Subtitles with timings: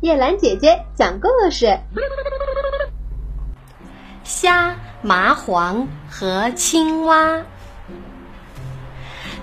[0.00, 1.78] 叶兰姐姐讲故事：
[4.22, 7.42] 虾、麻黄和青蛙。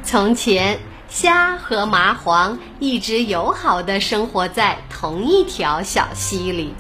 [0.04, 6.76] 从前，虾和麻黄一直友好的生活在同一条小溪里，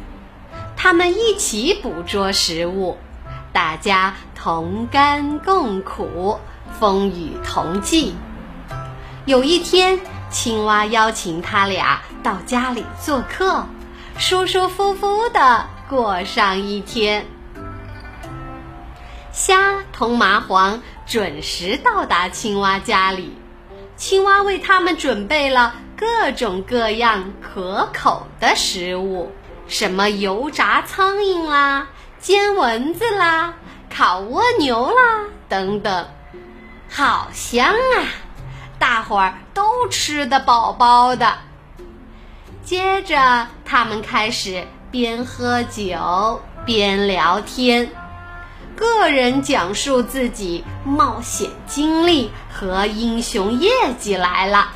[0.77, 2.97] 它们一起捕捉食物，
[3.51, 6.37] 大家同甘共苦，
[6.79, 8.13] 风雨同济。
[9.25, 9.99] 有一天，
[10.31, 13.67] 青蛙邀请他俩到家里做客，
[14.17, 17.25] 舒舒服服的过上一天。
[19.33, 23.37] 虾同麻黄准时到达青蛙家里，
[23.97, 29.31] 青蛙为他们准备了各种各样可口的食物，
[29.67, 31.89] 什么油炸苍蝇啦、
[32.19, 33.53] 煎蚊子啦、
[33.89, 36.07] 烤蜗牛啦等等，
[36.89, 38.07] 好香啊！
[38.81, 41.37] 大伙儿都吃得饱饱的。
[42.63, 47.91] 接着，他们开始边喝酒边聊天，
[48.75, 54.69] 个人讲述自己冒险经历和英雄业绩来了。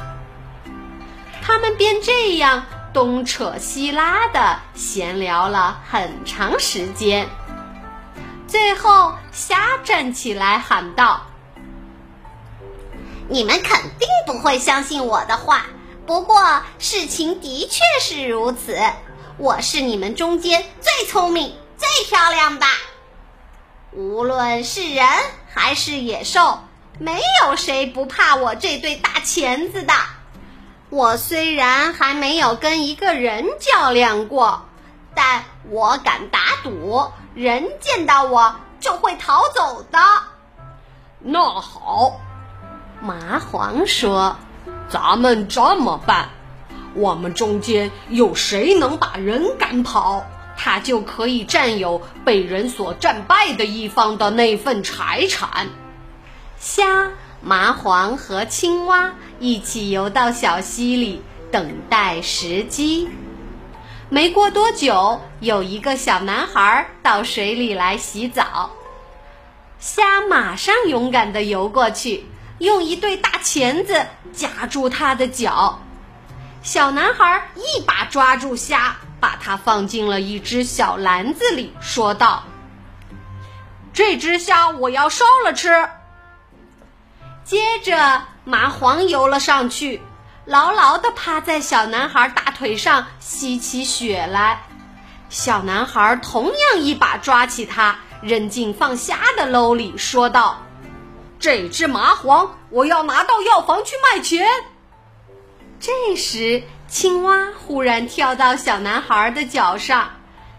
[1.42, 2.64] 他们便这样
[2.94, 7.28] 东扯西拉的闲聊了很长时间。
[8.48, 11.26] 最后，虾站起来喊道。
[13.28, 15.66] 你们肯定不会相信我的话，
[16.06, 18.78] 不过事情的确是如此。
[19.38, 22.66] 我是你们中间最聪明、最漂亮的。
[23.92, 25.08] 无论是人
[25.52, 26.60] 还是野兽，
[27.00, 29.94] 没有谁不怕我这对大钳子的。
[30.90, 34.66] 我虽然还没有跟一个人较量过，
[35.16, 40.00] 但我敢打赌，人见到我就会逃走的。
[41.20, 42.22] 那好。
[43.06, 44.36] 麻黄说
[44.90, 46.28] ：“咱们这么办，
[46.96, 50.26] 我们中间有谁能把人赶跑，
[50.58, 55.68] 他就可以占有被人所战败的一方的那份财产。”
[56.58, 57.12] 虾、
[57.42, 61.22] 麻黄和青蛙一起游到小溪里，
[61.52, 63.08] 等待时机。
[64.10, 68.72] 没过多久，有一个小男孩到水里来洗澡，
[69.78, 72.26] 虾马上勇敢地游过去。
[72.58, 75.82] 用一对大钳子夹住他的脚，
[76.64, 82.44] 小男孩一把抓住虾，把它放进了一只小篮子里，说道
[83.94, 85.90] ：“这只虾我要烧了吃。”
[87.44, 90.02] 接着，麻黄游了上去，
[90.46, 94.64] 牢牢地趴在小男孩大腿上吸起血来。
[95.30, 100.62] 小男孩同样一把抓起它，扔进放虾的篓里，说道。
[101.46, 104.48] 这只麻黄，我要拿到药房去卖钱。
[105.80, 110.10] 这时，青蛙忽然跳到小男孩的脚上，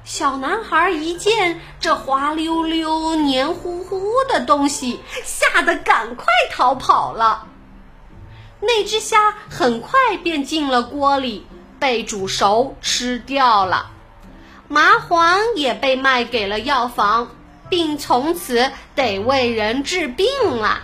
[0.04, 7.48] 小男孩一见这滑溜溜、黏糊糊的东西，吓得赶快逃跑了。
[8.60, 11.48] 那只虾很快便进了锅里，
[11.80, 13.90] 被煮熟吃掉了。
[14.68, 17.32] 麻黄也被卖给了药房。
[17.68, 20.26] 并从此得为人治病
[20.58, 20.80] 了。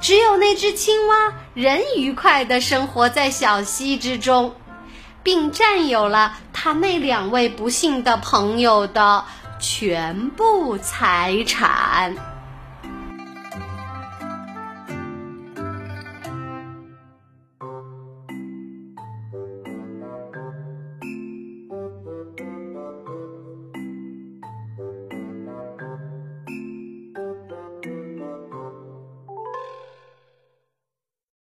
[0.00, 4.54] 只有那只青蛙仍愉快地生活在小溪之中，
[5.22, 9.24] 并占有了他那两位不幸的朋友的
[9.60, 12.31] 全部财产。